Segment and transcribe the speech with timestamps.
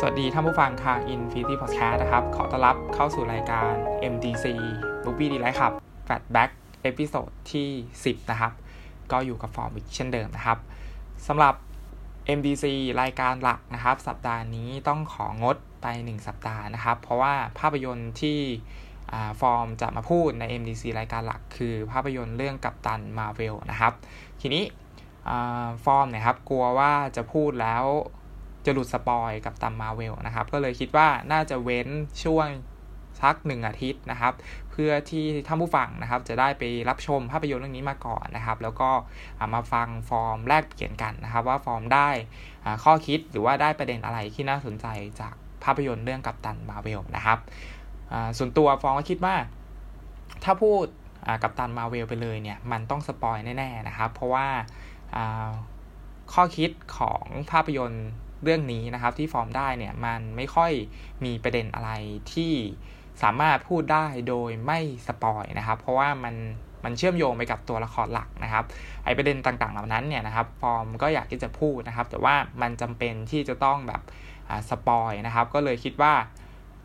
[0.00, 3.72] สวัสดีท่านผู้ฟังทาง Infinity Podcast นะครับ ขอต้อนรับเข้าสู่รายการ
[4.12, 4.44] MDC
[5.04, 5.72] Movie Delight Club
[6.06, 6.50] Flashback
[6.82, 7.68] episode ที่
[8.02, 8.52] 10 นะครับ
[9.12, 10.58] ก็อยู่กับฟอร์มอีกเช่นเดิมนะครับ
[11.26, 11.54] สำหรับ
[12.38, 12.64] MDC
[13.02, 18.38] รายการหลักนะครับ สัปดาห์นี้ต้องของดไป 1 สัปดาห์นะครับ เพราะว่าภาพยนตร์ที่
[19.40, 23.92] ฟอร์มจะมาพูดใน MDC รายการหลัก คือภาพยนตร์เรื่อง Captain Marvel นะครับ
[24.40, 24.64] ทีนี้
[25.84, 27.84] ฟอร์มนะครับกลัวว่าจะพูดแล้ว
[28.68, 31.88] จะหลุด spoil Captain Marvel นะครับ ก็เลยคิดว่าน่าจะเว้น
[32.24, 32.48] ช่วง
[33.20, 34.32] สักหนึ่งอาทิตย์นะครับ
[34.70, 38.90] เพื่อที่ท่านผู้ฟังนะครับ จะได้ไปรับชมภาพยนตร์เรื่องนี้มาก่อนนะครับ แล้วก็
[39.54, 42.08] มาฟังฟอร์มแลกเปลี่ยนกันนะครับ ว่าฟอร์มได้
[42.84, 44.86] ข้อคิดหรือว่าได้ประเด็นอะไรที่น่าสนใจ
[45.20, 45.34] จาก
[45.64, 47.38] ภาพยนตร์เรื่อง Captain Marvel นะครับ
[48.38, 49.34] ส่วนตัวฟอร์มก็คิดว่า
[50.44, 50.84] ถ้าพูด
[51.42, 54.46] Captain Marvel ไปเลยเนี่ยมันต้อง spoil แน่ๆนะครับ เพราะว่า
[56.32, 58.08] ข้อคิดของภาพยนตร์
[58.42, 60.72] เรื่องนี้นะครับที่ฟอร์มได้เนี่ยมันไม่ค่อย
[61.24, 61.90] มีประเด็นอะไร
[62.32, 62.52] ที่
[63.22, 66.34] สามารถพูดได้โดยไม่ spoil นะครับ เพราะว่ามัน
[66.84, 68.64] มันเชื่อมโยงไปกับตัวละครหลักนะครับ
[69.04, 74.02] ไอประเด็นต่างๆเหล่านั้นเนี่ยนะครับ ฟอร์มก็อยากที่จะพูดนะครับ แต่ว่ามันจำเป็นที่จะต้องแบบ
[74.70, 76.14] spoil นะครับ ก็เลยคิดว่า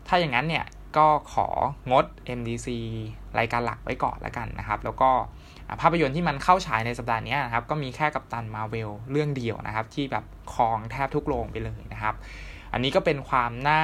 [0.08, 0.64] ถ้าอย่างนั้นเนี่ย
[0.96, 1.48] ก็ขอ
[1.90, 2.04] งด
[2.38, 2.68] MDC
[3.38, 5.10] รายการหลักไว้ก่อนแล้วกันนะครับ แล้วก็
[5.80, 12.14] ภาพยนตร์ที่มันเข้าฉายในสัปดาห์นี้นะครับก็มีแค่กัปตันมาเวลเรื่องเดียวนะครับที่แบบครองแทบทุกโรงไปเลยนะครับ
[12.72, 13.82] อันนี้ก็เป็นความน่า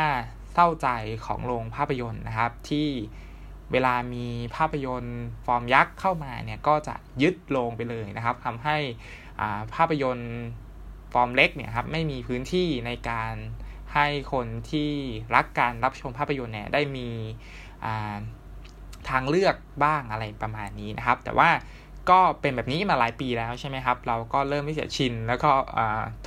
[0.53, 0.89] เศร้าใจ
[1.27, 2.89] ของโรงภาพยนตร์นะครับที่
[3.73, 8.77] เวลามีภาพยนตร์ฟอร์มยักษ์เข้ามาเนี่ยก็จะยึดโรงไปเลยนะครับทำให้
[9.75, 10.33] ภาพยนตร์
[11.13, 13.35] ฟอร์มเล็กเนี่ยครับไม่มีพื้นที่ในการ
[13.95, 14.91] ให้คนที่
[15.35, 17.09] รักการรับชมภาพยนตร์เนี่ยได้มี
[19.11, 21.49] ทางเลือกบ้างอะไรประมาณนี้นะครับ แต่ว่า
[22.11, 25.51] ก็เป็นแบบนี้มาหลายปีแล้วใช่ไหมครับ เราก็เริ่มที่จะชิน แล้วก็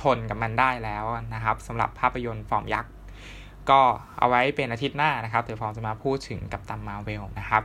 [0.02, 2.92] ทนกับมันได้แล้วนะครับสำหรับภาพยนตร์ฟอร์มยักษ์
[3.70, 3.80] ก็
[4.18, 7.62] เอาไว้เป็นอาทิตย์หน้านะครับเดี๋ยวฟอร์มจะมาพูดถึง Captain Marvel นะครับ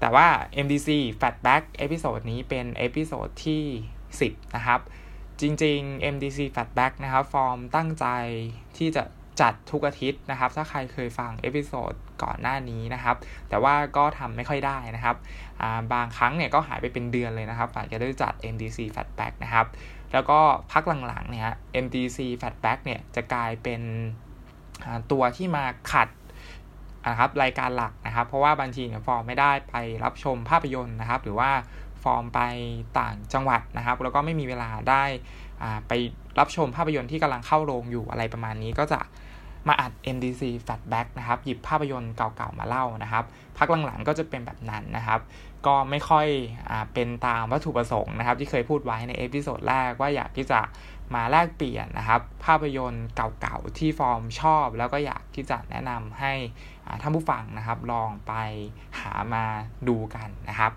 [0.00, 0.26] แต่ว่า
[0.64, 0.88] MDC
[1.20, 3.62] Flashback episode นี้เป็น episode ที่
[4.10, 4.80] 10 นะครับ
[5.40, 8.06] จริง ๆ MDC Fatback นะครับฟอร์มตั้งใจ
[8.76, 9.02] ที่จะ
[9.40, 13.16] จัดทุกอาทิตย์นะครับ ถ้าใครเคยฟัง episode ก่อนหน้านี้นะครับ
[13.48, 15.16] แต่ว่าก็ทำไม่ค่อยได้นะครับ
[15.92, 19.66] บางครั้งเนี่ยก็หายไปเป็นเดือนเลยนะครับฝ่ายจะได้จัด MDC Fatback นะครับ
[20.12, 20.38] แล้วก็
[20.72, 21.48] พักหลังๆเนี่ย
[21.84, 23.80] MDC Fatback เนี่ยจะกลายเป็น
[25.12, 26.08] ตัวที่มาขัด
[27.08, 29.74] นะครับรายการหลักนะครับ เพราะว่าบางทีเนี่ยฟอร์มไม่ได้ไป
[30.04, 31.50] รับชมภาพยนตร์นะครับ หรือว่า
[32.02, 32.40] ฟอร์มไป
[32.98, 35.04] ต่างจังหวัดนะครับ แล้วก็ไม่มีเวลาได้
[35.88, 35.92] ไป
[36.38, 39.00] รับชมภาพยนตร์ที่กำลังเข้าโรงอยู่อะไรประมาณนี้ก็จะ
[39.68, 43.24] มาอัด MDC Flashback นะครับ หยิบภาพยนตร์เก่าๆมาเล่านะครับ
[43.58, 45.20] พักหลังๆก็จะเป็นแบบนั้นนะครับ
[45.66, 46.26] ก็ไม่ค่อย
[46.70, 50.60] อเป็นตามวัตถุประสงค์นะครับ ที่เคยพูดไว้ใน episode แรกว่าอยากที่จะ
[51.14, 56.32] มาแลกเปลี่ยนนะครับ ภาพยนตร์เก่าๆที่ฟอร์มชอบ แล้วก็อยากที่จะแนะนำให้
[57.02, 58.32] ท่านผู้ฟังนะครับ ลองไป
[59.00, 59.44] หามา
[59.88, 60.72] ดูกันนะครับ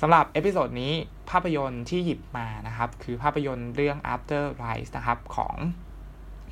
[0.00, 0.92] สำหรับ episode นี้
[1.30, 5.54] ภาพยนตร์ที่หยิบมานะครับ คือภาพยนตร์เรื่อง After Life นะครับ ของ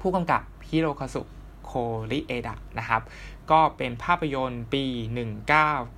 [0.00, 1.22] ผู้กำกับฮิโรคาซุ
[1.64, 3.02] โคเรเอดะนะครับ
[3.50, 4.84] ก็เป็นภาพยนตร์ปี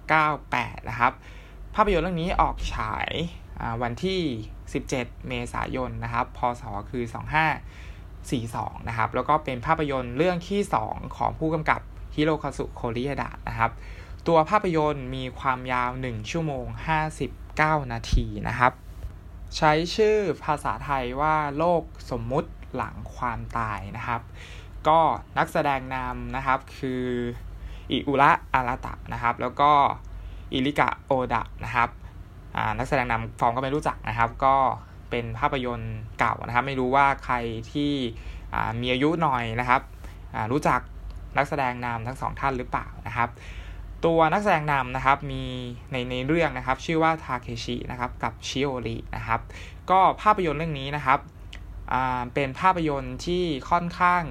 [0.09, 1.13] 1998 นะครับ
[1.75, 3.11] ภาพยนตร์เรื่องนี้ออกฉาย
[3.83, 4.21] วันที่
[4.73, 7.05] 17 เมษายนนะครับ พศคือ
[8.01, 11.81] 2542 นะครับ แล้วก็เป็นภาพยนตร์เรื่องที่ 2 ของผู้กำกับ
[12.15, 13.71] ฮิโรคาสุโคริเอดะนะครับ
[14.27, 16.67] ตัวภาพยนตร์มีความยาว 1 ชั่วโมง
[17.29, 18.73] 59 นาทีนะครับ
[19.57, 24.21] ใช้ชื่อภาษาไทยว่าโลกสมมุติหลังความตายนะครับ
[24.89, 25.01] ก็
[25.39, 27.05] นักแสดงนำนะครับคือ
[27.91, 29.71] อิอุระอาราตะนะครับ แล้วก็
[30.53, 31.89] อิริกะโอดะนะครับ
[32.79, 34.57] นักแสดงนำฟอร์มก็ไม่รู้จักนะครับ ก็
[35.11, 37.35] เป็นภาพยนตร์เก่านะครับ ไม่รู้ว่าใคร
[37.73, 37.93] ที่
[38.81, 39.83] มีอายุหน่อยนะครับ
[40.53, 40.81] รู้จัก
[41.37, 43.29] นักแสดงนำทั้งสองท่านหรือเปล่านะครับ
[44.05, 45.43] ตัวนักแสดงนำนะครับมี
[45.93, 49.41] ในในเรื่องนะครับ ชื่อว่าทาเคชินะครับกับชิโอรินะครับ
[49.91, 51.19] ก็ภาพยนตร์เรื่องนี้นะครับ
[52.35, 54.23] เป็นภาพยนตร์ที่ค่อนข้าง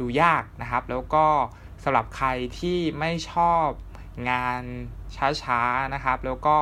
[0.00, 1.26] ดูยากนะครับ แล้วก็
[1.84, 2.28] สำหรับใคร
[2.58, 3.66] ที่ไม่ชอบ
[4.30, 4.62] งาน
[5.42, 6.56] ช้าๆนะครับ แล้วก็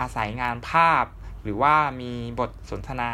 [0.00, 1.04] อาศัยงานภาพ
[1.42, 3.12] หรือว่ามีบทสนทนา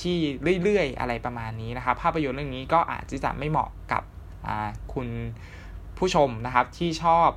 [0.00, 0.16] ที่
[0.62, 4.02] เรื่อยๆ อะไรประมาณนี้นะครับ ภาพยนตร์เรื่องนี้ก็อาจจะไม่เหมาะกับ
[4.94, 5.08] คุณ
[5.98, 7.30] ผู้ชมนะครับที่ชอบ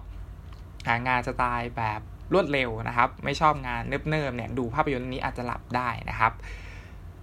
[1.07, 2.01] งานสไตล์แบบ
[2.33, 6.33] รวดเร็วนะครับ ไม่ชอบงานเนิบๆเนี่ยดูภาพยนตร์นี้อาจจะหลับได้นะครับ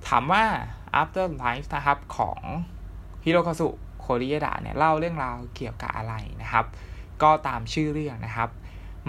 [0.09, 0.45] ถามว่า
[1.01, 2.43] after life นะครับของ
[3.25, 3.69] ฮิโรคาสุ
[4.01, 6.67] โคริยดะเนี่ยเล่าเรื่องราวเกี่ยวกับอะไรนะครับ
[7.23, 8.51] ก็ตามชื่อเรื่องนะครับ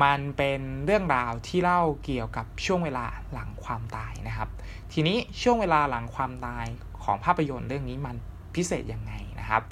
[0.04, 4.50] มันเป็นเรื่องราวที่เล่าเกี่ยวกับช่วงเวลาหลังความตายนะครับ
[4.94, 6.66] ทีนี้ช่วงเวลาหลังความตาย
[7.04, 8.16] ของภาพยนตร์เรื่องนี้มัน
[8.56, 9.64] พิเศษยังไงนะครับ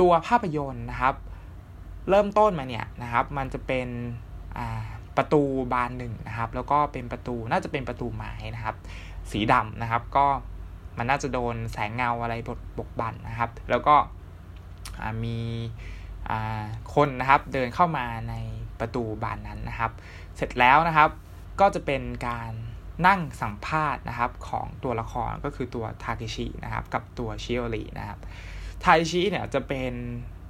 [0.00, 1.14] ตัวภาพยนตร์นะครับ
[2.08, 3.88] เริ่มต้นมาเนี่ยนะครับ มันจะเป็น
[5.16, 5.42] ประตู
[5.72, 8.76] บานหนึ่งนะครับ แล้วก็เป็นประตูน่าจะเป็นประตูไม้นะครับ
[9.30, 10.26] สีดำนะครับ ก็
[10.98, 13.96] มันน่าจะโดนแสงเงาอะไรบดบกบั่นนะครับ แล้วก็
[15.24, 15.38] มี
[16.94, 18.34] คนนะครับเดินเข้ามาใน
[18.80, 19.92] ประตูบานนั้นนะครับ
[20.36, 21.10] เสร็จแล้วนะครับ
[21.60, 22.52] ก็จะเป็นการ
[23.06, 28.18] นั่งสัมภาษณ์นะครับของตัวละครก็คือตัวทาเคชินะครับกับตัวชิโอรินะครับ
[28.82, 29.92] ทาเคชิเนี่ยจะเป็น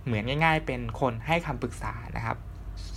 [0.05, 2.39] เหมือนง่าย ๆ เป็นคนให้คำปรึกษานะครับ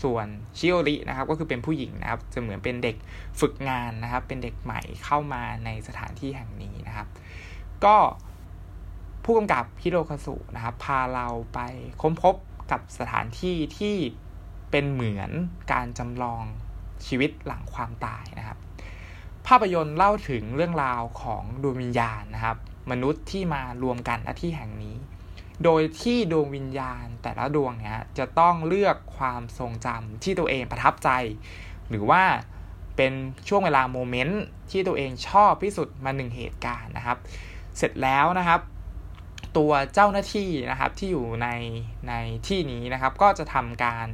[0.04, 0.28] ส่วน
[0.58, 2.96] ชิโอรินะครับก็คือเป็นผู้หญิงนะครับจะเหมือนเป็นเด็ก
[3.40, 7.08] ฝึกงานนะครับ เป็นเด็กใหม่เข้ามาในสถานที่แห่งนี้นะครับ
[7.86, 7.98] ก็
[9.24, 11.60] ผู้กำกับฮิโรคาสุนะครับ พาเราไป
[12.02, 12.36] ค้นพบ
[12.72, 13.96] กับสถานที่ที่
[14.72, 15.32] เป็นเหมือน
[15.72, 16.44] การจำลอง
[17.06, 18.58] ชีวิตหลังความตายนะครับ
[19.48, 22.58] ภาพยนตร์เล่าถึงเรื่องราวของดวงวิญญาณนะครับ
[22.92, 24.96] มนุษย์ที่มารวมกันณที่แห่งนี้
[25.64, 31.10] โดยที่ดวงวิญญาณแต่ละดวงเนี่ยจะต้องเลือกความทรงจำที่ตัวเองประทับใจ
[31.90, 32.24] หรือว่า
[32.96, 33.14] เป็น
[33.48, 37.18] ช่วงเวลาโมเมนต์ที่ตัวเองชอบที่สุดมาหนึ่งเหตุการณ์นะครับ
[37.78, 38.62] เสร็จแล้วนะครับ
[39.58, 41.48] ตัวเจ้าหน้าที่นะครับที่อยู่ใน
[42.08, 42.14] ใน
[42.48, 44.08] ที่นี้นะครับ ก็จะทำการ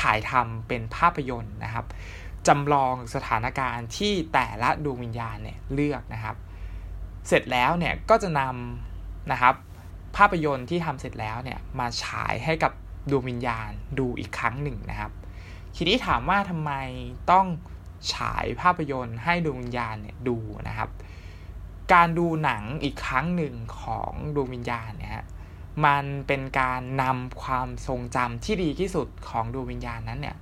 [0.00, 1.86] ถ่ายทำเป็นภาพยนตร์นะครับ
[2.48, 6.36] จำลองสถานการณ์ที่แต่ละดวงวิญญาณเนี่ยเลือกนะครับ
[7.28, 9.54] เสร็จแล้วเนี่ยก็จะนำนะครับ
[10.16, 12.72] ภาพยนตร์ที่ทำเสร็จแล้วเนี่ยมาฉายให้กับ
[13.10, 15.12] ดวงวิญญาณดูอีกครั้งหนึ่งนะครับ
[15.76, 16.72] ทีนี้ถามว่าทำไม
[17.30, 17.46] ต้อง
[18.14, 20.36] ฉายภาพยนตร์ให้ดวงวิญญาณเนี่ยดู
[20.68, 20.90] นะครับ
[21.92, 25.24] การดูหนังอีกครั้งหนึ่งของดวงวิญญาณเนี่ย
[25.84, 30.36] มันเป็นการนำความทรงจำที่ดีที่สุดของดวงวิญญาณนั้นเนี่ย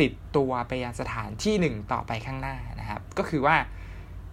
[0.00, 3.56] ติดตัวไปยังสถานที่หนึ่งต่อไปข้างหน้านะครับ ก็คือว่า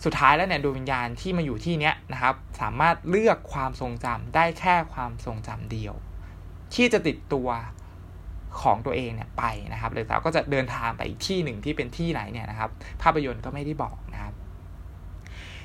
[0.03, 5.93] สุดท้ายแล้วเนี่ยดวงวิญญาณที่มาอยู่ที่เนี้ยนะครับ สามารถเลือกความทรงจำได้แค่ความทรงจำเดียว
[6.73, 7.49] ที่จะติดตัว
[8.61, 9.43] ของตัวเองเนี่ยไป
[9.73, 12.69] นะครับหรือเราก็จะเดินทางไปอีกที่หนึ่งที่เป็นที่ไหนเนี่ยนะครับ
[13.01, 14.33] ภาพยนตร์ก็ไม่ได้บอกนะครับ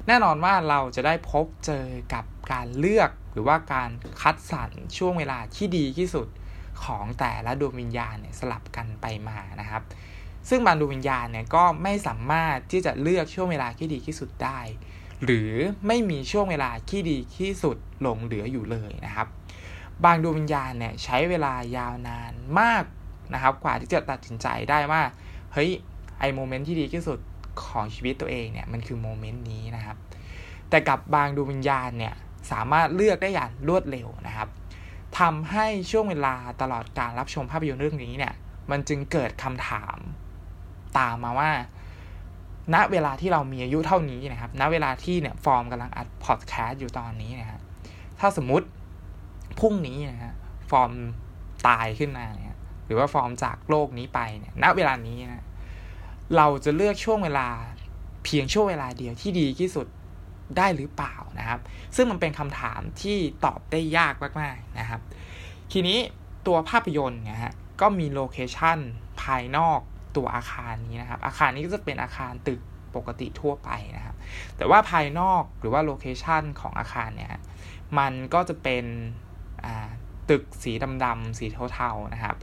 [0.07, 3.91] แน่นอนว่าเราจะได้พบเจอกับการเลือกหรือว่าการ
[4.21, 6.29] คัดสรรช่วงเวลาที่ดีที่สุด
[6.85, 9.83] ของแต่ละดวงวิญญาณเนี่ยสลับกันไปมานะครับ
[10.49, 14.61] ซึ่งบางดวงวิญญาณเนี่ยก็ไม่สามารถที่จะเลือกช่วงเวลาที่ดีที่สุดได้
[15.25, 15.53] หรือ
[15.87, 19.27] ไม่มีช่วงเวลาที่ดีที่สุดหลงเหลืออยู่เลยนะครับ
[20.05, 22.85] บางดวงวิญญาณเนี่ยใช้เวลายาวนานมาก
[23.35, 25.03] นะครับ กว่าที่จะตัดสินใจได้ว่า
[25.53, 25.71] เฮ้ย
[26.19, 27.19] ไอ moment ที่ดีที่สุด
[27.63, 29.97] ของชีวิตตัวเองเนี่ยมันคือ moment นี้นะครับ
[30.71, 32.15] แต่กับบางดวงวิญญาณเนี่ย
[32.53, 34.49] สามารถเลือกได้อย่างรวดเร็วนะครับ
[35.19, 38.35] ทำให้ช่วงเวลาตลอดการรับชมภาพยนตร์เรื่องนี้เนี่ย
[38.71, 39.99] มันจึงเกิดคำถาม
[40.99, 41.51] ตามมาว่า
[42.75, 47.61] ณเวลาที่เรามีอายุเท่านี้นะครับ ณเวลาที่เนี่ยฟอร์มกำลังอัดพอดแคสต์อยู่ตอนนี้นะฮะ
[48.21, 48.67] ถ้าสมมติ
[49.61, 50.35] พรุ่งนี้นะฮะ
[50.71, 50.93] ฟอร์ม
[51.69, 55.45] ตายขึ้นมาเนี่ยหรือว่าฟอร์มจากโลกนี้ไปเนี่ยณเวลานี้นะ
[56.37, 57.49] เราจะเลือกช่วงเวลา
[58.25, 59.87] เพียงช่วงเวลาเดียวที่ดีที่สุด
[60.57, 61.61] ได้หรือเปล่านะครับ
[61.97, 65.01] ซึ่งมันเป็นคำถามที่ตอบได้ยากมากๆนะครับ
[65.73, 65.99] ทีนี้
[66.47, 68.79] ตัวภาพยนตร์นี่ยฮะก็มีโลเคชัน
[69.23, 69.81] ภายนอก
[70.17, 72.61] ตัวอาคารนี้นะครับ อาคารนี้ก็จะเป็นอาคารตึก
[72.95, 74.17] ปกติทั่วไปนะครับ
[74.57, 77.35] แต่ว่าภายนอกหรือว่าโลเคชันของอาคารเนี่ย
[77.99, 78.85] มันก็จะเป็น
[80.31, 80.73] ตึกสี
[81.05, 82.37] ดำๆสีเทาๆนะครับ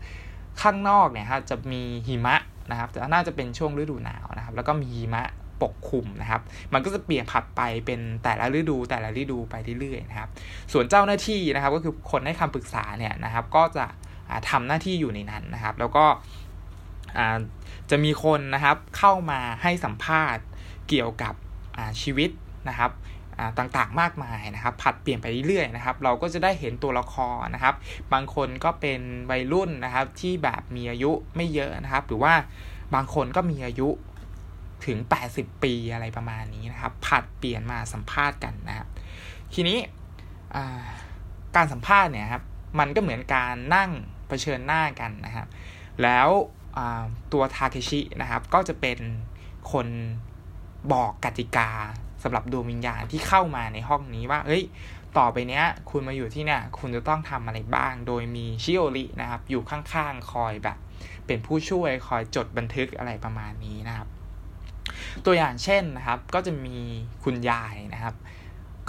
[0.61, 2.35] ข้างนอกเนี่ยฮะจะมีหิมะ
[2.71, 5.23] นะครับ แต่น่าจะเป็นช่วงฤดูหนาวนะครับ แล้วก็มีหิมะ
[5.61, 6.41] ปกคลุมนะครับ
[6.73, 10.29] มันก็จะเปลี่ยนผัดไปเป็นแต่ละฤดูแต่ละฤดูไปเรื่อยๆนะครับ
[10.73, 13.85] ส่วนเจ้าหน้าที่นะครับ ก็คือคนให้คำปรึกษาเนี่ยนะครับ ก็จะ
[14.49, 16.05] ทำหน้าที่อยู่ในนั้นนะครับ แล้วก็
[17.89, 20.43] จะมีคนนะครับเข้ามาให้สัมภาษณ์
[20.89, 21.33] เกี่ยวกับ
[22.01, 22.29] ชีวิต
[22.69, 22.91] นะครับ
[23.57, 27.75] ต่างๆมากมายนะครับ ผัดเปลี่ยนไปเรื่อยๆนะครับ เราก็จะได้เห็นตัวละครนะครับ
[28.13, 32.33] บางคนก็เป็นวัยรุ่นนะครับที่แบบมีอายุไม่เยอะนะครับ หรือว่า
[32.95, 33.89] บางคนก็มีอายุ
[34.85, 34.97] ถึง
[35.31, 38.87] 80 ปีอะไรประมาณนี้นะครับ ผัดเปลี่ยนมาสัมภาษณ์กันนะครับ
[39.53, 39.79] ทีนี้
[41.55, 42.43] การสัมภาษณ์เนี่ยครับ
[42.79, 43.89] มันก็เหมือนการนั่ง
[44.27, 45.47] เผชิญหน้ากันนะครับ
[46.03, 46.27] แล้ว
[47.33, 48.99] ตัวทาเคชินะครับ ก็จะเป็น
[49.71, 49.87] คน
[50.93, 51.69] บอกกติกา
[52.23, 54.63] สำหรับดวงวิญญาณที่เข้ามาในห้องนี้ว่าเฮ้ย
[55.17, 60.77] ต่อไปเนี้ย คุณมาอยู่ที่เนี่ย คุณจะต้องทำอะไรบ้าง โดยมีชิโอรินะครับ อยู่ข้างๆ คอยแบบ
[61.27, 64.07] เป็นผู้ช่วยคอยจดบันทึกอะไรประมาณนี้นะครับ
[65.25, 66.77] ตัวอย่างเช่นนะครับ ก็จะมี
[67.23, 68.15] คุณยายนะครับ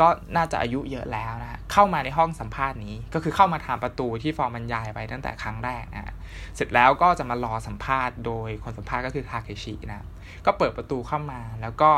[0.00, 6.14] ก็น่าจะอายุเยอะแล้วนะ เข้ามาในห้องสัมภาษณ์นี้ ก็คือเข้ามาทางประตูที่ฟอร์มบรรยายไปตั้งแต่ครั้งแรกนะ
[6.56, 10.06] เสร็จแล้วก็จะมารอสัมภาษณ์ โดยคนสัมภาษณ์ก็คือทาเคชินะ
[10.46, 11.90] ก็เปิดประตูเข้ามาแล้วก็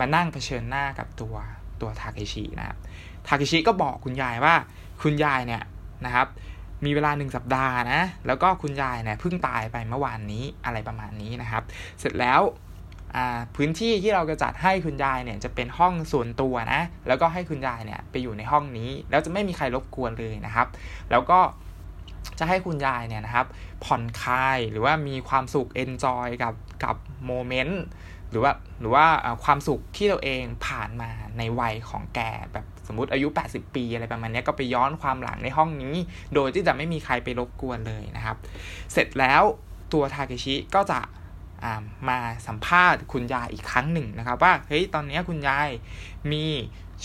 [0.00, 1.34] มานั่งเผชิญหน้ากับตัว
[1.80, 2.78] ตัวทาเคชินะครับ
[3.26, 4.54] ทาเคชิก็บอกคุณยายว่า
[5.02, 5.62] คุณยายเนี่ย
[6.06, 6.26] นะครับ
[6.84, 11.62] มีเวลาหนึ่งสัปดาห์นะ แล้วก็คุณยายเนี่ยเพิ่งตายไปเมื่อวานนี้อะไรประมาณนี้นะครับ
[11.98, 12.40] เสร็จแล้ว
[13.56, 20.66] พื้นที่ที่เราจะจัดให้คุณยายเนี่ยจะเป็นห้องส่วนตัวนะ แล้วก็ให้คุณยายเนี่ยไปอยู่ในห้องนี้ แล้วจะไม่มีใครรบกวนเลยนะครับ
[21.10, 21.40] แล้วก็
[22.38, 23.46] จะให้คุณยายเนี่ยนะครับ
[23.84, 27.82] ผ่อนคลายหรือว่ามีความสุข enjoy กับกับ moment
[28.30, 29.06] หรือว่าหรือว่า
[29.44, 32.20] ความสุขที่ตัวเองผ่านมาในวัยของแก
[32.52, 35.94] แบบสมมติอายุ 80 ปีอะไรประมาณนี้ก็ไปย้อนความหลังในห้องนี้
[36.34, 38.36] โดยที่จะไม่มีใครไปรบกวนเลยนะครับ
[38.92, 39.42] เสร็จแล้ว
[39.92, 41.00] ตัวทาเคชิก็จะ
[42.08, 45.68] มาสัมภาษณ์คุณยายอีกครั้งหนึ่งนะครับ ว่าเฮ้ยตอนนี้คุณยาย
[46.32, 46.44] มี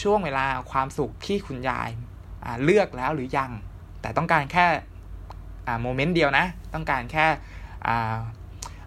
[0.02, 1.90] ช่วงเวลาความสุขที่คุณยาย
[2.64, 3.52] เลือกแล้วหรือยัง
[4.02, 4.66] แต่ต้องการแค่
[5.82, 7.26] โมเมนต์เดียวนะ ต้องการแค่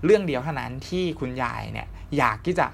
[0.05, 2.67] เรื่องเดียวเท่านั้นที่คุณยายเนี่ย อยากที่จะ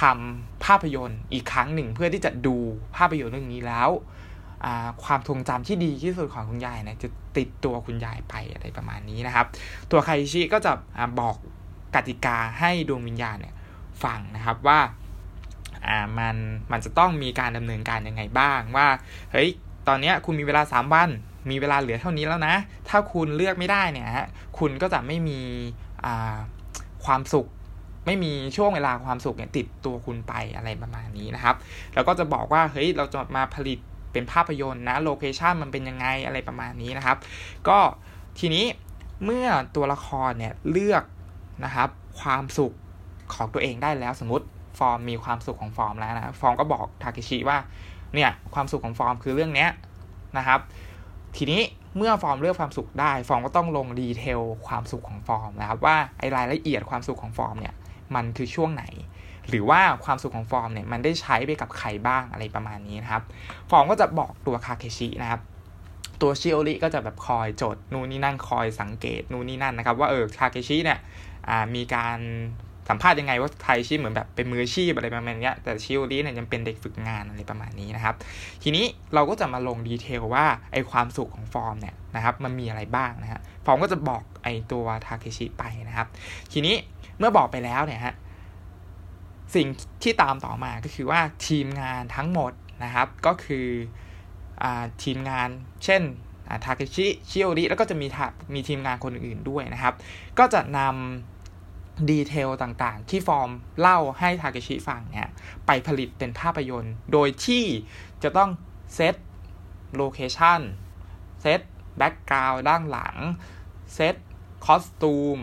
[0.00, 2.56] ทำภาพยนตร์อีกครั้งหนึ่ง เพื่อที่จะดู
[2.96, 3.90] ภาพยนตร์เรื่องนี้แล้ว
[5.04, 9.46] ความทรงจำที่ดีที่สุดของคุณยายนี่ยจะติดตัวคุณยายไปอะไรประมาณนี้นะครับ
[9.90, 11.36] ตัวไคชิก็จะอบอก
[11.94, 13.54] กติกาให้ดวงวิญญาณเนี่ย
[14.04, 14.80] ฟังนะครับว่า
[16.18, 16.36] มัน
[16.72, 18.88] มันจะต้องมีการดำเนินการยังไงบ้างว่า
[19.32, 19.48] เฮ้ย
[19.88, 21.08] ตอนนี้คุณมีเวลา 3 วัน
[21.50, 22.54] มีเวลาเหลือเท่านี้แล้วนะ
[22.88, 25.40] ถ้าคุณเลือกไม่ได้เนี่ยฮะคุณก็จะไม่มี
[27.04, 27.46] ความสุข
[28.08, 31.56] ไม่มีช่วงเวลาความสุขเนี่ยติดตัวคุณไปอะไรประมาณนี้นะครับ
[31.94, 33.78] แล้วก็จะบอกว่าเฮ้ยเราจะมาผลิต
[34.12, 37.16] เป็นภาพยนตร์นะโลเคชันมันเป็นยังไงอะไรประมาณนี้นะครับ
[37.68, 37.78] ก็
[38.38, 38.64] ทีนี้
[39.24, 39.46] เมื่อ
[39.76, 41.04] ตัวละครเนี่ยเลือก
[41.64, 41.88] นะครับ
[42.20, 42.72] ความสุข
[43.34, 44.46] ของตัวเองได้แล้วสมมติ
[44.78, 47.58] ฟอร์มมีความสุขของฟอร์มแล้วนะฟอร์มก็บอกทาเคชิว่า
[48.14, 49.70] เนี่ยความสุขของฟอร์มคือเรื่องเนี้ย
[50.38, 50.60] นะครับ
[51.36, 51.62] ทีนี้
[51.96, 57.74] เมื่อฟอร์มเลือกความสุขได้ ฟอร์มก็ต้องลง detail ความสุขของฟอร์มนะครับว่าไอรายละเอียดความสุขของฟอร์มเนี่ย
[58.14, 58.84] มันคือช่วงไหน
[59.48, 63.22] หรือว่าความสุขของฟอร์มเนี่ยมันได้ใช้ไปกับใครบ้างอะไรประมาณนี้นะครับ
[63.70, 65.40] ฟอร์มก็จะบอกตัวทาเคชินะครับ
[66.22, 70.98] ตัวชิโอริก็จะแบบคอยจดนู่นนี่นั่นคอยสังเกตนู่นนี่นั่นนะครับ ว่าเออทาเคชิเนี่ย
[71.74, 72.18] มีการ
[72.88, 78.14] สัมภาษณ์ยังไงว่าทาเคชิเหมือนแบบเป็นมืออาชีพอะไรประมาณนี้แต่ชิโอริเนี่ยยังเป็นเด็กฝึกงานอะไรประมาณนี้นะครับ
[78.62, 78.84] ทีนี้
[79.14, 86.06] เราก็จะมาลง detail ว่าไอความสุขของฟอร์มเนี่ยนะครับมันมีอะไรบ้างนะฮะฟอร์มก็จะบอกไอตัวทาเคชิไปนะครับ
[86.52, 86.74] ทีนี้
[87.18, 88.14] เมื่อบอกไปแล้วเนี่ยฮะ
[89.54, 89.68] สิ่ง
[90.02, 92.52] ที่ตามต่อมาก็คือว่าทีมงานทั้งหมด
[92.84, 93.68] นะครับ ก็คือ
[94.62, 94.64] อ
[95.02, 95.48] ทีมงาน
[95.84, 96.02] เช่น
[96.64, 98.06] ทาเคชิชิโอริแล้วก็จะมี
[98.54, 99.94] มีทีมงานคนอื่นด้วยนะครับ
[100.38, 105.28] ก็จะนำ detail ต่างๆ ที่ฟอร์มเล่าให้ทาเคชิฟังเนี่ย
[105.66, 107.64] ไปผลิตเป็นภาพยนตร์ โดยที่
[108.22, 108.50] จะต้อง
[108.94, 109.14] set
[109.96, 111.60] location set
[111.96, 113.16] background ด้านหลัง
[113.94, 114.16] เซต
[114.64, 115.38] คอสตูม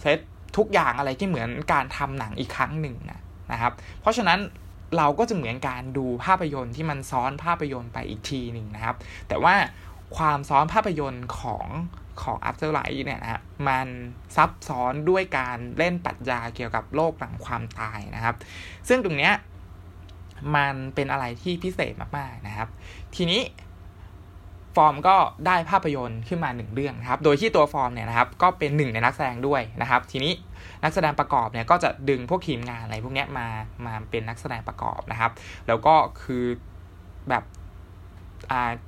[0.00, 0.20] เซต
[0.56, 3.20] ทุกอย่างอะไรที่เหมือนการทำหนังอีกครั้งหนึ่งนะ
[3.52, 4.38] นะครับ เพราะฉะนั้น
[4.96, 8.96] เราก็จะเหมือนการดูภาพยนตร์ที่มันซ้อนภาพยนตร์ไปอีกทีหนึ่งนะครับ
[9.28, 9.54] แต่ว่า
[10.16, 11.66] ความซ้อนภาพยนตร์ของ
[12.22, 13.88] ของ Afterlife เนี่ยนะฮะมัน
[14.36, 18.36] ซับซ้อนด้วยการเล่นปรัชญาเกี่ยวกับโลกหลังความตายนะครับ
[18.88, 19.34] ซึ่งตรงเนี้ย
[20.56, 22.68] มันเป็นอะไรที่พิเศษมากๆนะครับ
[23.14, 23.40] ทีนี้
[24.76, 25.16] ฟอร์มก็
[25.46, 30.32] ได้ภาพยนตร์ขึ้นมาหนึ่งเรื่องนะครับ โดยที่ตัวฟอร์มเนี่ยนะครับก็เป็นหนึ่งในนักแสดงด้วยนะครับ ทีนี้
[30.82, 33.46] นักแสดงประกอบเนี่ยก็จะดึงพวกทีมงานอะไรพวกนี้มา
[33.86, 35.32] มาเป็นนักแสดงประกอบนะครับ
[35.66, 36.44] แล้วก็คือ
[37.28, 37.44] แบบ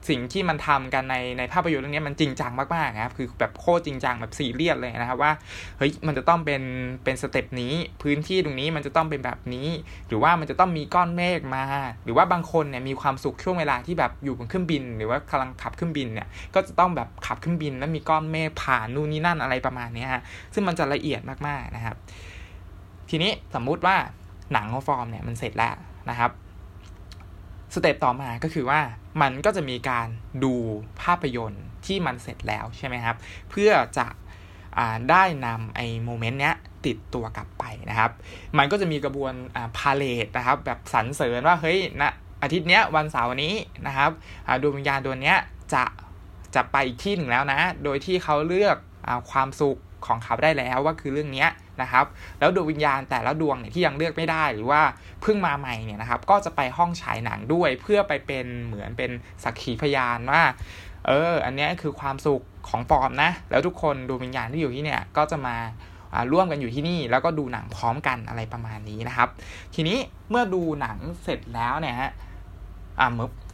[0.09, 5.33] สิ่งที่มันทำกันในในภาพยนตร์เรื่องนี้มันจริงจังมากๆนะครับคือแบบโคตรจริงจังแบบซีเรียสเลยนะครับว่า
[5.79, 6.63] เฮ้ยมันจะต้องเป็น
[7.05, 7.73] เป็น step นี้
[8.03, 9.69] พื้นที่ตรงนี้มันจะต้องเป็นแบบนี้
[10.09, 11.65] หรือว่ามันจะต้องมีก้อนเมฆมา
[12.05, 20.23] หรือว่าบางคนเนี่ยมีความสุขช่วงเวลาที่แบบอยู่บนเครื่องบิน หรือว่ากำลังขับเครื่องบินเนี่ยก็จะต้องแบบขับเครื่องบินแล้วมีก้อนเมฆผ่านนู่นนี่นั่นอะไรประมาณนี้ฮะ
[20.55, 21.97] ซึ่งมันจะละเอียดมากๆนะครับ
[23.11, 23.97] ทีนี้สมมุติว่า
[24.53, 25.75] หนังของฟอร์มเนี่ยมันเสร็จแล้ว
[26.11, 26.31] นะครับ
[27.75, 28.81] สเต็ปต่อมาก็คือว่า
[29.21, 30.09] มันก็จะมีการ
[30.45, 30.55] ดู
[31.03, 33.17] ภาพยนตร์ที่มันเสร็จแล้วใช่ไหมครับ
[33.51, 34.07] เพื่อจะ
[35.11, 36.55] ได้นำไอ้โมเมนต์เนี้ย
[36.87, 38.11] ติดตัวกลับไปนะครับ
[38.59, 39.33] มันก็จะมีกระบวน
[39.77, 43.55] พาเลตนะครับ แบบสรรเสริญว่าเฮ้ยนะอาทิตย์เนี้ยวันเสาร์นี้
[43.87, 44.11] นะครับ
[44.63, 45.39] ดวงวิญญาณดวงเนี้ย
[45.75, 45.85] จะ
[46.55, 51.49] จะไปอีกที่หนึ่งแล้วนะ โดยที่เขาเลือกอความสุขของเขาได้แล้วว่าคือเรื่องเนี้ย
[51.83, 52.07] นะครับ
[52.39, 54.83] แล้วดวงวิญญาณแต่ละดวงเนี่ยที่ยังเลือกไม่ได้หรือว่า
[55.23, 59.11] เพิ่งมาใหม่เนี่ยนะครับ ก็จะไปห้องฉายหนังด้วยเพื่อไปเป็นเหมือนเป็น
[59.45, 60.43] สักขีพยานว่า
[61.07, 65.57] เออ อันนี้คือความสุขของฟอร์มนะ แล้วทุกคนดวงวิญญาณที่อยู่ที่เนี่ยก็จะมา
[66.33, 69.29] ร่วมกันอยู่ที่นี่แล้วก็ดูหนังพร้อมกันอะไรประมาณนี้นะครับ
[69.75, 69.99] ทีนี้
[70.31, 72.11] เมื่อดูหนังเสร็จแล้วเนี่ยฮะ
[73.01, 73.09] อ่า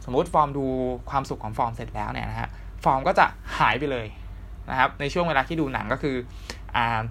[0.05, 0.65] สมมติฟอร์มดู
[1.09, 2.49] ความสุขของฟอร์มเสร็จแล้วเนี่ยนะฮะ
[2.83, 3.25] ฟอร์มก็จะ
[3.59, 4.07] หายไปเลย
[4.69, 6.15] นะครับในช่วงเวลาที่ดูหนังก็คือ
[6.75, 7.01] อ่า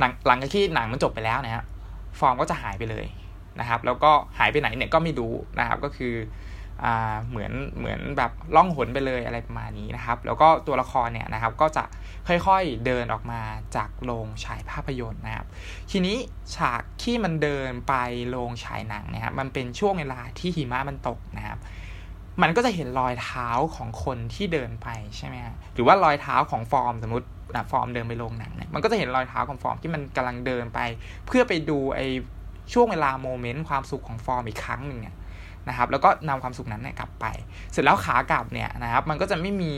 [0.00, 1.64] หลังหลังจากที่หนังมันจบไปแล้วนะฮะ
[2.18, 3.06] ฟอร์มก็จะหายไปเลย
[3.60, 6.14] นะครับ แล้วก็หายไปไหนเนี่ยก็ไม่รู้นะครับ ก็คือ
[6.84, 11.84] อ่าเหมือนเหมือนแบบล่องหนไปเลยอะไรประมาณนี้นะครับ แล้วก็ตัวละครเนี่ยนะครับ ก็จะ
[12.28, 13.42] ค่อยๆเดินออกมา
[13.76, 15.46] จากโรงฉายภาพยนตร์นะครับ
[15.90, 16.16] ทีนี้
[16.56, 17.94] ฉากที่มันเดินไป
[18.30, 21.58] โรงฉายหนังนะครับ มันเป็นช่วงเวลาที่หิมะมันตกนะครับ
[22.42, 27.28] มันก็จะเห็นรอยเท้าของคนที่เดินไปใช่ไหมฮะหรือว่ารอยเท้าของฟอร์มสมมติ
[27.70, 30.80] ฟอร์มเดินไปโรงหนังเนี่ยมันก็จะเห็นรอยเท้าของฟอร์มที่มันกำลังเดินไป
[31.26, 32.06] เพื่อไปดูไอ้
[32.72, 35.16] ช่วงเวลา moment ความสุขของฟอร์มอีกครั้งหนึ่งเนี่ย
[35.68, 37.26] นะครับแล้วก็นำความสุขนั้นเนี่ยกลับไป
[37.72, 39.74] เสร็จแล้วขากลับเนี่ยนะครับมันก็จะไม่มี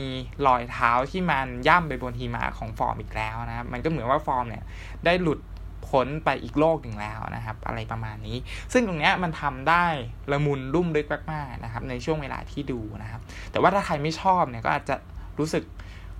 [0.47, 4.63] รอยเท้าที่มันย่ำไปบนหิมะของฟอร์มอีกแล้วนะครับมันก็เหมือนว่าฟอร์มเนี่ย
[5.05, 5.39] ได้หลุด
[5.87, 8.37] พ้นไปอีกโลกหนึ่งแล้วนะครับ อะไรประมาณนี้
[8.73, 9.85] ซึ่งตรงนี้มันทำได้
[10.31, 14.95] ละมุนรุ่มลึกมากๆนะครับในช่วงเวลาที่ดูนะครับ แต่ว่าถ้าใครไม่ชอบเนี่ยก็อาจจะ
[15.39, 15.63] รู้สึก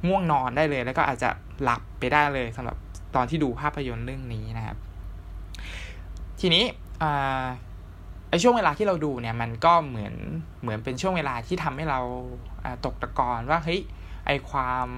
[0.07, 1.29] ง่วงนอนได้เลย แล้วก็อาจจะ
[1.63, 2.77] หลับไปได้เลยสำหรับ
[3.15, 4.77] ตอนที่ดูภาพยนตร์เรื่องนี้นะครับ
[6.39, 6.63] ทีนี้
[8.29, 10.13] ไอช่วงเวลาที่เราดูเนี่ยมันก็เหมือน
[10.61, 11.99] เหมือนเป็นช่วงเวลาที่ทำให้เรา
[12.85, 13.81] ตกตะกอนว่าเฮ้ย
[14.25, 14.89] ไอความ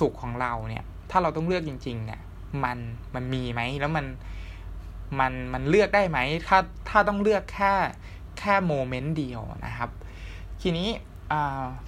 [0.00, 2.20] สุขของเราเนี่ย ถ้าเราต้องเลือกจริง ๆ เนี่ย
[2.64, 2.78] มัน
[3.14, 4.06] มันมีไหมแล้วมัน
[5.20, 6.18] มันมันเลือกได้ไหม
[6.48, 7.72] ถ้าถ้าต้องเลือกแค่
[8.38, 9.90] แค่โมเมนต์เดียวนะครับ
[10.62, 10.88] ทีนี้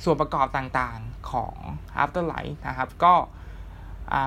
[0.04, 1.54] ส่วนประกอบต่างๆของ
[2.02, 3.14] Afterlife นะครับ ก็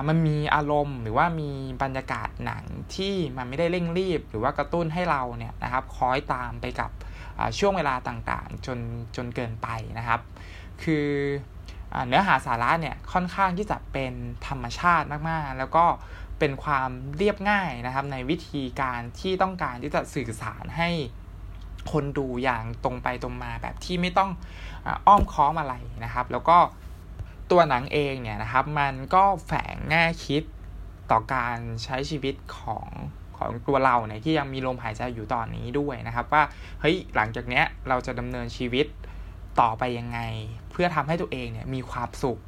[0.08, 1.50] มันมีอารมณ์หรือว่ามี
[1.82, 6.90] บรรยากาศหนังที่มันไม่ได้เร่งรีบ หรือว่ากระตุ้นให้เราเนี่ยนะครับคอยตามไปกับ
[7.58, 8.78] ช่วงเวลาต่างๆ จน
[9.16, 9.68] จนเกินไป
[9.98, 10.20] นะครับ
[10.82, 11.08] คือ
[12.06, 14.12] เนื้อหาสาระเนี่ยค่อนข้างที่จะเป็น
[14.48, 15.84] ธรรมชาติมากๆ แล้วก็
[16.38, 20.90] เป็นความเรียบง่ายนะครับในวิธีการที่ต้องการที่จะสื่อสารให้
[21.92, 24.30] คนดูอย่างตรงไปตรงมาแบบที่ไม่ต้อง
[25.06, 26.58] อ้อมค้อมอะไรนะครับ แล้วก็
[27.50, 30.42] ตัวหนังเองเนี่ยนะครับมันก็แฝงแง่คิด
[31.10, 32.88] ต่อการใช้ชีวิตของ
[33.36, 36.42] ของตัวเราเนี่ยที่ยังมีลมหายใจอยู่ตอนนี้ด้วยนะครับว่า
[36.80, 38.86] เฮ้ยหลังจากเนี้ยเราจะดำเนินชีวิต
[39.60, 40.20] ต่อไปยังไง
[40.70, 42.40] เพื่อทำให้ตัวเองเนี่ยมีความสุข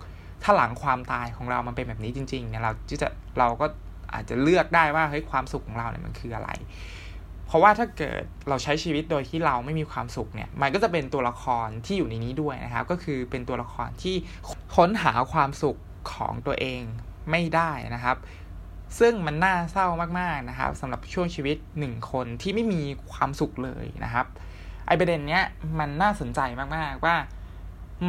[0.43, 2.73] ถ้าหลังความตายของเรามันเป็นแบบนี้จริงๆเนี่ยเรา
[3.03, 3.67] จะเราก็
[4.13, 6.51] อาจจะเลือกได้ว่าเฮ้ยความสุขของเราเนี่ยมันคืออะไร
[7.47, 14.17] เพราะว่าถ้าเกิดเราใช้ชีวิตโดยที่เราไม่มีความสุขเนี่ย มันก็จะเป็นตัวละครที่อยู่ในนี้ด้วยนะครับ ก็คือเป็นตัวละครที่
[14.77, 15.79] ค้นหาความสุข
[16.13, 16.83] ของตัวเอง
[17.31, 18.17] ไม่ได้นะครับ
[18.99, 19.87] ซึ่งมันน่าเศร้า
[20.21, 22.83] มากๆนะครับสำหรับช่วงชีวิตหนึ่งคนที่ไม่มี
[23.13, 24.27] ความสุขเลยนะครับ
[24.87, 25.43] ไอประเด็นเนี้ย
[25.79, 26.41] มันน่าสนใจ
[26.77, 27.17] มากๆว่า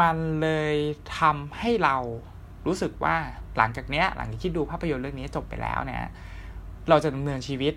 [0.02, 0.76] มันเลย
[1.20, 1.96] ทำให้เรา
[2.68, 3.16] รู้สึกว่า
[3.58, 6.04] หลังจากเนี้ยหลังจากที่ดูภาพยนตร์เรื่องนี้จบไปแล้วเนี่ย
[6.90, 7.74] เราจะดำเนินชีวิต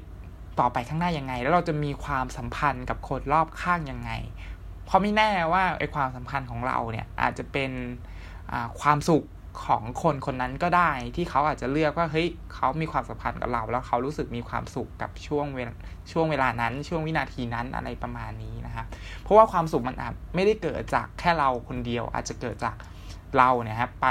[0.59, 4.11] ต่อไปข้างหน้ายังไง แล้วเราจะมีความสัมพันธ์กับคนรอบข้างยังไง
[4.87, 7.71] เพราะไม่แน่ว่าไอ้ความสัมพันธ์ของเราเนี่ยอาจจะเป็น
[8.81, 9.25] ความสุข
[9.65, 15.75] ของคนคนนั้นก็ได้ที่เขาอาจจะเลือกว่าเฮ้ยเขามีความสัมพันธ์กับเรา แล้วเขารู้สึกมีความสุขกับช่วงเวลา
[16.13, 18.87] ช่วงเวลานั้น ช่วงวินาทีนั้นอะไรประมาณนี้นะครับ
[19.23, 22.77] เพราะว่าความสุขมันอาจไม่ได้เกิดจากแค่เราคนเดียว อาจจะเกิดจาก
[23.39, 24.09] เราเนี่ยครับไป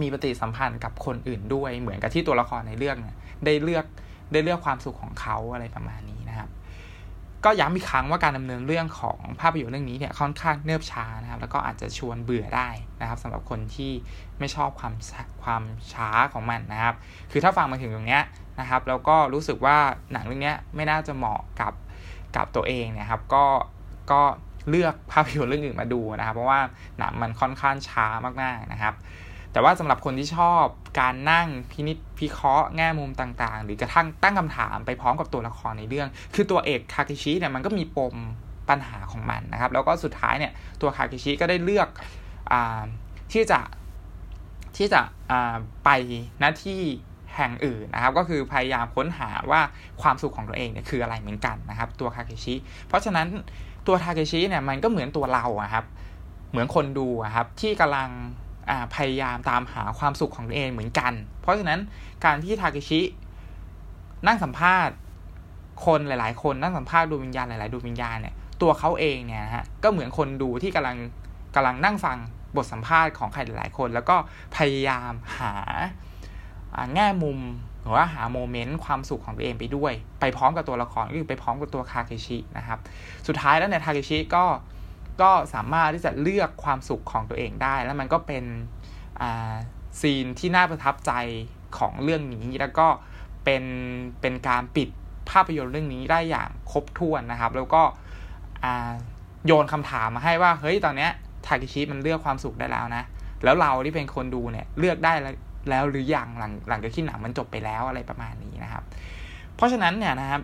[0.00, 3.84] มีปฏิสัมพันธ์กับคนอื่นด้วยเหมือนกับที่ตัวละครในเรื่องเนี่ยได้เลือก
[4.32, 6.50] ได้เลือกความสุขของเขาอะไรประมาณนี้นะครับ
[7.44, 12.68] ก็ย้ำอีกครั้งว่าการดำเนินเรื่องของภาพยนตร์เรื่องนี้เนี่ยค่อนข้างเนิบช้านะครับ แล้วก็อาจจะชวนเบื่อได้
[13.00, 13.92] นะครับสำหรับคนที่
[14.38, 14.94] ไม่ชอบความ
[15.42, 16.94] ความช้าของมันนะครับ
[17.30, 18.22] คือถ้าฟังมาถึงตรงเนี้ย
[18.60, 19.76] นะครับ แล้วก็รู้สึกว่า
[20.12, 21.72] หนังเรื่องนี้ไม่น่าจะเหมาะกับ
[22.36, 23.44] กับตัวเองเนี่ยครับ ก็
[24.12, 24.22] ก็
[24.68, 26.60] เลือกภาพยนตร์เรื่องอื่นมาดูนะครับ เพราะว่า
[26.98, 28.06] หนังมันค่อนข้างช้า
[28.42, 28.94] มากๆนะครับ
[29.52, 30.64] แต่ว่าสำหรับคนที่ชอบ
[31.00, 38.14] การนั่งพินิจพิเคราะห์แง่มุมต่างๆ หรือกระทั่งตั้งคำถามไปพร้อมกับตัวละครในเรื่อง คือตัวเอกคาคิชิเนี่ยมันก็มีปม
[38.68, 41.88] ปัญหาของมันนะครับ แล้วก็สุดท้ายเนี่ยตัวคาคิชิก็ได้เลือก
[42.52, 42.54] อ
[43.32, 43.60] ที่จะ
[44.76, 45.00] ที่จะ
[45.84, 45.90] ไป
[46.40, 46.80] หน้าที่
[47.36, 49.60] แห่งอื่นนะครับ ก็คือพยายามค้นหาว่า
[50.02, 52.54] ความสุขของตัวเองเนี่ยคืออะไรเหมือนกันนะครับ ตัวคาคิชิ
[52.88, 53.26] เพราะฉะนั้น
[53.86, 55.84] ตัวทาเคชิเนี่ยมันก็เหมือนตัวเราอะครับ
[56.50, 58.08] เหมือนคนดูอะครับที่กำลัง
[58.94, 61.80] พยายามตามหาความสุขของตัวเองเหมือนกัน เพราะฉะนั้น
[62.24, 63.00] การที่ทาเกชิ
[64.26, 64.94] นั่งสัมภาษณ์
[65.86, 70.96] คนหลาย ๆ คนนั่งสัมภาษณ์ดูวิญญาณหลาย ๆ ดูวิญญาณเนี่ย ตัวเขาเองเนี่ยฮะ ก็เหมือนคนดูที่กำลัง
[71.54, 72.18] กำลังนั่งฟัง
[72.56, 74.16] บทสัมภาษณ์ของใครหลาย ๆ คน แล้วก็
[74.56, 75.54] พยายามหา
[76.94, 77.38] แง่มุม
[77.80, 82.78] หรือว่าหาโมเมนต์ความสุขของตัวเองไปด้วย ไปพร้อมกับตัวละครก็คือไปพร้อมกับตัวคาเกชินะครับ
[83.26, 84.44] สุดท้ายแล้วเนี่ยทาเกชิก็
[85.20, 88.44] ก็สามารถที่จะเลือกความสุขของตัวเองได้ แล้วมันก็เป็น
[90.00, 91.12] ซีนที่น่าประทับใจ
[91.78, 92.86] ของเรื่องนี้ แล้วก็
[93.44, 93.64] เป็น
[94.20, 94.88] เป็นการปิด
[95.30, 97.82] ภาพยนตร์เรื่องนี้ได้อย่างครบถ้วนนะครับ แล้วก็
[99.46, 101.10] โยนคำถามมาให้ว่าเฮ้ยตอนเนี้ย
[101.46, 103.02] ทากิชิมันเลือกความสุขได้แล้วนะ
[103.44, 105.12] แล้วเราที่เป็นคนดูเนี่ยเลือกได้
[105.70, 108.82] แล้วหรือยังหลังหลังจากที่หนังมันจบไปแล้วอะไรประมาณนี้นะครับ
[109.56, 110.42] เพราะฉะนั้นเนี่ยนะครับ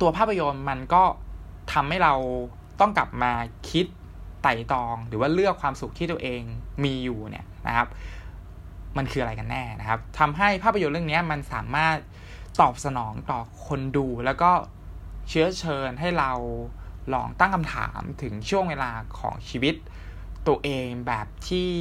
[0.00, 1.02] ตัวภาพยนตร์มันก็
[1.72, 2.14] ทำให้เรา
[2.80, 3.32] ต้องกลับมา
[3.70, 3.86] คิด
[4.42, 6.42] ไต่ตอง หรือว่าเลือกความสุขที่ตัวเอง
[6.84, 7.88] มีอยู่เนี่ยนะครับ
[8.96, 11.96] มันคืออะไรกันแน่นะครับทำให้ภาพยนตร์เรื่องนี้มันสามารถ
[12.60, 14.50] ตอบสนองต่อคนดูแล้วก็
[15.28, 16.32] เชื้อเชิญให้เรา
[17.14, 19.74] ลองตั้งคำถามถึงช่วงเวลาของชีวิต
[20.46, 21.72] ตัวเองแบบที่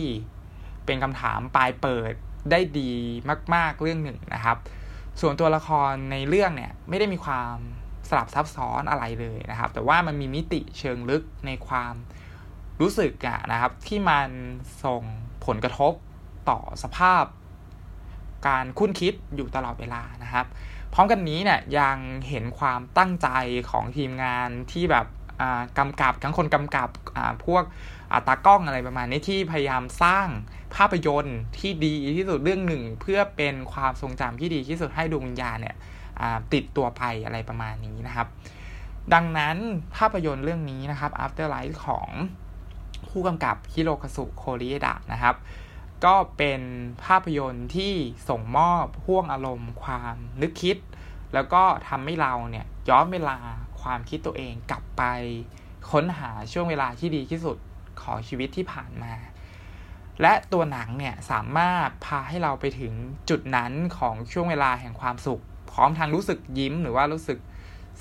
[0.86, 2.13] เป็นคำถามปลายเปิด
[2.51, 2.93] ได้ดี
[3.53, 4.58] มาก ๆเรื่องหนึ่งนะครับ
[5.21, 7.56] ส่วนตัวละครในเรื่องเนี่ยไม่ได้มีความ
[8.17, 11.93] ลับซับซ้อนอะไรเลยนะครับ แต่ว่ามันมีมิติเชิงลึกในความ
[12.82, 14.30] รู้สึกอะนะครับ ที่มัน
[14.84, 15.02] ส่ง
[15.45, 15.93] ผลกระทบ
[16.49, 17.23] ต่อสภาพ
[18.47, 20.45] การคุ้นคิดอยู่ตลอดเวลานะครับ
[20.93, 21.97] พร้อมกันนี้เนี่ยยัง
[22.30, 23.30] เห็นความตั้งใจ
[23.71, 25.08] ของทีมงานที่แบบ
[25.78, 26.89] กำกับทั้งคนกำกับ
[27.45, 27.63] พวก
[28.28, 30.28] ตากล้องอะไรประมาณนี้ที่พยายามสร้าง
[30.76, 35.76] ภาพยนตร์ที่ดีที่สุดเรื่องหนึ่ง เพื่อเป็นความทรงจำที่ดีที่สุดให้ดวงวิญญาณเนี่ย
[36.54, 38.28] ติดตัวไปอะไรประมาณนี้นะครับ
[39.13, 39.58] ดังนั้น
[39.95, 42.10] ภาพยนตร์เรื่องนี้นะครับ Afterlife ของ
[43.10, 45.36] ผู้กำกับฮิโรคาสุโคริเอดะนะครับ
[46.06, 46.62] ก็เป็น
[47.06, 47.93] ภาพยนตร์ที่
[48.30, 50.78] ส่งมอบพ่วงอารมณ์ ความนึกคิด
[51.34, 53.38] แล้วก็ทำให้เราเนี่ยย้อนเวลา
[53.82, 55.04] ความคิดตัวเองกลับไป
[55.91, 57.58] ค้นหาช่วงเวลาที่ดีที่สุด
[58.02, 59.13] ของชีวิตที่ผ่านมา
[60.21, 62.93] และตัวหนังเนี่ยสามารถพาให้เราไปถึง
[63.30, 65.41] จุดนั้นของช่วงเวลาแห่งความสุข
[65.74, 67.40] พร้อมทางรู้สึกยิ้มหรือว่ารู้สึก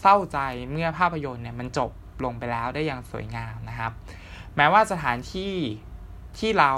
[0.00, 0.38] เศร้าใจ
[0.70, 1.90] เมื่อภาพยนตร์เนี่ยมันจบ
[2.24, 3.92] ลงไปแล้วได้อย่างสวยงามนะครับ
[4.56, 5.54] แม้ว่าสถานที่
[6.38, 6.72] ที่เรา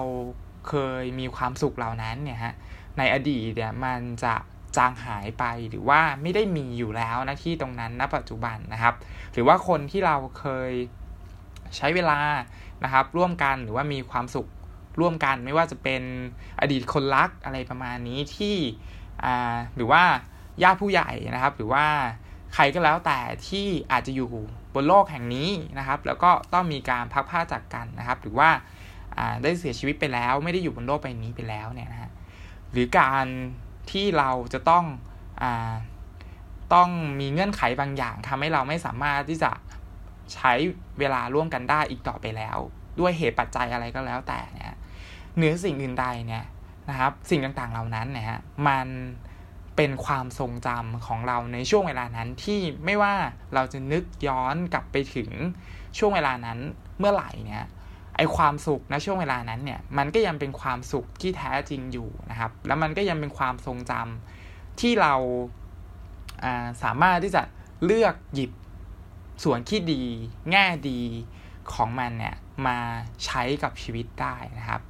[0.69, 2.55] เคยมีความสุขเหล่านั้นเนี่ยฮะ
[2.99, 4.35] ในอดีตเนี่ยมันจะ
[4.77, 8.95] จางหายไปหรือว่าไม่ได้มีอยู่แล้วนะที่ตรงนั้นณปัจจุบันนะครับ
[9.33, 10.71] หรือว่าคนที่เราเคย
[11.77, 12.19] ใช้เวลา
[12.85, 14.49] นะครับ ร่วมกันหรือว่ามีความสุข
[15.01, 16.03] ร่วมกัน ไม่ว่าจะเป็น
[16.61, 18.57] อดีตคนรักอะไรประมาณนี้ที่
[19.25, 20.03] อ่าหรือว่า
[20.63, 21.87] ญาติผู้ใหญ่นะครับ หรือว่า
[22.55, 24.29] ใครก็แล้วแต่ที่อาจจะอยู่
[24.75, 28.49] บนโลกแห่งนี้นะครับ แล้วก็ต้องมีการพักผ้าจากกันนะครับ หรือว่า
[29.43, 32.11] ได้เสียชีวิตไปแล้วไม่ได้อยู่บนโลกใบนี้ไปแล้วเนี่ยนะฮะ
[32.73, 33.27] หรือการ
[33.91, 34.85] ที่เราจะต้อง
[35.43, 35.45] อ
[36.75, 36.89] ต้อง
[37.21, 39.51] มีเงื่อนไขบางอย่างทำให้เราไม่สามารถที่จะ
[40.35, 40.53] ใช้
[40.99, 42.59] เวลาร่วมกันได้อีกต่อไปแล้ว
[43.01, 44.75] ด้วยเหตุปัจจัยอะไรก็แล้วแต่เนี่ย
[45.37, 46.45] เหนือสิ่งอื่นใดเนี่ย
[46.91, 48.87] นะครับ สิ่งต่างๆเหล่านั้นเนี่ยมัน
[49.77, 53.15] เป็นความทรงจำของเราในช่วงเวลานั้นที่ไม่ว่า
[53.55, 55.31] เราจะนึกย้อนกลับไปถึง
[55.99, 56.59] ช่วงเวลานั้น
[56.99, 57.65] เมื่อไหร่เนี่ย
[58.17, 65.15] ไอความสุขณช่วงเวลานั้นเนี่ยมันก็ยังเป็นความสุขที่แท้จริงอยู่นะครับ แล้วมันก็ยังเป็นความทรงจำที่เรา
[66.83, 67.43] สามารถที่จะ
[67.85, 68.53] เลือกหยิบ
[69.45, 70.03] ส่วนที่ดี
[70.51, 71.01] แง่ดี
[71.75, 72.79] ของมันเนี่ยมา
[73.25, 74.83] ใช้กับชีวิตได้นะครับ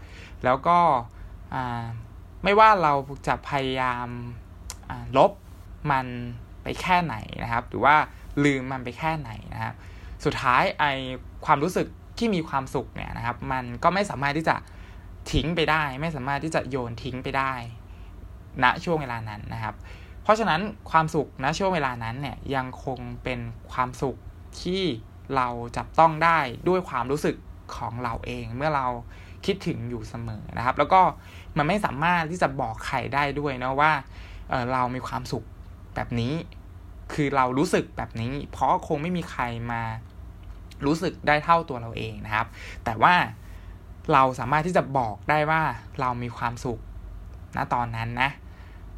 [0.45, 0.79] แล้วก็
[2.45, 2.93] ไม่ว่าเรา
[3.27, 4.09] จะพยายาม
[5.17, 5.33] ลบ
[5.91, 6.07] มัน
[6.63, 7.97] ไปแค่ไหนนะครับ หรือว่า
[8.45, 9.75] ลืมมันไปแค่ไหนนะครับ
[10.25, 10.85] สุดท้ายไอ
[11.47, 11.87] ความรู้สึก
[12.19, 14.57] ที่มีความสุขเนี่ยนะครับ มันก็ไม่สามารถที่จะ
[15.33, 17.53] ทิ้งไปได้ ไม่สามารถที่จะโยนทิ้งไปได้
[18.63, 19.75] ณช่วงเวลานั้นนะครับ
[20.23, 23.41] เพราะฉะนั้นความสุขณช่วงเวลานั้นเนี่ยยังคงเป็น
[23.73, 24.17] ความสุข
[24.61, 24.83] ที่
[25.37, 27.37] เราจับต้องได้ด้วยความรู้สึก
[27.77, 28.87] ของเราเองเมื่อเรา
[29.47, 31.01] คิดถึงอยู่เสมอนะครับ แล้วก็
[31.57, 33.93] มันไม่สามารถที่จะบอกใครได้ด้วยนะว่า
[34.51, 35.45] เเรามีความสุข
[35.95, 36.35] แบบนี้
[37.15, 39.83] คือเรารู้สึกแบบนี้ เพราะคงไม่มีใครมา
[40.87, 42.47] รู้สึกได้เท่าตัวเราเองนะครับ
[42.85, 43.15] แต่ว่า
[44.13, 45.63] เราสามารถที่จะบอกได้ว่า
[46.01, 46.81] เรามีความสุข
[47.57, 48.31] ณตอนนั้นนะ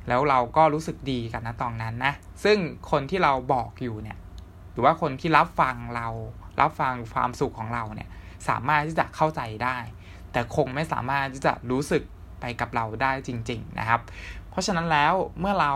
[0.08, 2.12] แล้วเราก็รู้สึกดีกับณตอนนั้นนะ
[2.44, 2.58] ซึ่ง
[2.90, 4.18] คนที่เราบอกอยู่เนี่ย
[4.72, 6.08] หรือว่าคนที่รับฟังเรา
[6.60, 8.08] รับฟังความสุขของเราเนี่ย
[8.48, 9.76] สามารถที่จะเข้าใจได้
[10.32, 12.02] แต่คงไม่สามารถที่จะรู้สึก
[12.40, 14.00] ไปกับเราได้จริง ๆ นะครับ
[14.56, 15.72] ราะฉะนั้นแล้วเมื่อเรา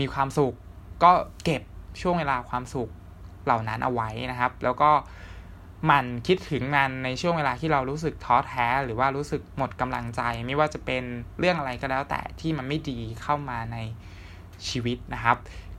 [0.00, 0.54] มีความสุข
[1.02, 1.12] ก็
[1.44, 1.62] เก็บ
[2.00, 2.88] ช่วงเวลาความสุข
[3.44, 4.90] เหล่านั้นเอาไว้นะครับ แล้วก็
[5.90, 11.02] มันคิดถึงมันในช่วงเวลาที่เรารู้สึกท้อแท้ หรือว่ารู้สึกหมดกำลังใจ ไม่ว่าจะเป็น
[11.38, 13.78] เรื่องอะไรก็แล้วแต่ที่มันไม่ดีเข้ามาใน
[14.68, 15.36] ชีวิตนะครับ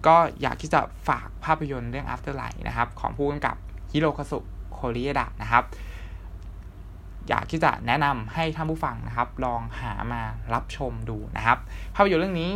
[0.08, 3.56] ก็อยากที่จะฝากภาพยนตร์เรื่อง Afterlife นะครับ ของผู้กำกับ
[3.92, 4.40] ฮิโรคาสุ
[4.74, 5.64] โคริเอดะนะครับ
[7.30, 10.22] อยากที่จะแนะนำให้ท่านผู้ฟังนะครับ ลองหามา
[10.54, 11.58] รับชมดูนะครับ
[11.96, 12.52] ภาพยนตร์เรื่องนี้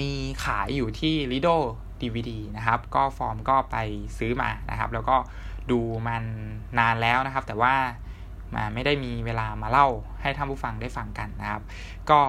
[0.00, 0.12] มี
[0.44, 1.56] ขายอยู่ที่ Lido
[2.00, 3.76] DVD นะครับ ก็ฟอร์มก็ไป
[4.18, 5.16] ซื้อมานะครับ แล้วก็
[5.70, 6.24] ดูมัน
[6.78, 7.74] นานแล้วนะครับ แต่ว่า
[8.54, 9.88] มาไม่ได้มีเวลามาเล่า
[10.20, 11.62] ให้ท่านผู้ฟังได้ฟังกันนะครับ
[12.10, 12.20] ก็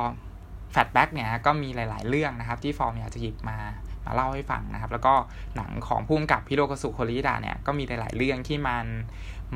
[0.72, 3.58] Flashback เนี่ยก็มีหลาย ๆ เรื่องนะครับ ที่ฟอร์มอยากจะหยิบมา
[4.06, 5.14] มาเล่าให้ฟังนะครับ แล้วก็
[5.56, 8.86] หนังของผู้กำกับฮิโรคาสุโคริดะเนี่ยก็มีหลาย ๆ เรื่องที่มัน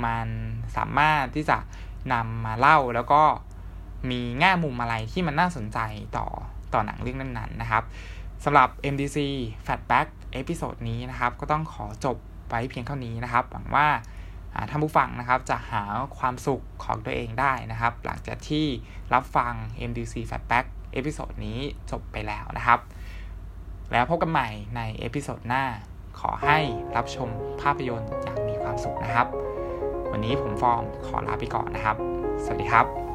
[0.06, 0.28] มัน
[0.78, 1.58] สามารถที่จะ
[2.14, 3.24] นำมาเล่าแล้วก็
[4.10, 5.80] มีแง่มุมอะไรที่มันน่าสนใจ
[6.18, 6.28] ต่อ
[6.74, 7.84] ต่อหนังเรื่องนั้นๆนะครับ
[8.44, 9.18] สำหรับ MDC
[9.68, 13.88] Flashback episode นี้นะครับ ก็ต้องขอจบไว้เพียงเท่านี้นะครับ หวังว่า
[14.70, 15.84] ท่านผู้ฟังนะครับจะหา
[16.18, 18.66] ความสุขของตัวเองได้นะครับ หลังจากที่
[19.14, 19.54] รับฟัง
[19.90, 21.60] MDC Fatback เอพิโซดนี้
[21.92, 22.80] จบไปแล้วนะครับ
[23.92, 25.64] แล้วพบกันใหม่ใน episode หน้า
[26.20, 26.60] ขอให้
[26.96, 27.30] รับชม
[27.62, 29.28] ภาพยนตร์อย่างมีความสุขนะครับ
[30.18, 31.96] วันนี้ผมฟอร์มขอลาไปก่อนนะครับ
[32.44, 33.07] สวัสดีครับ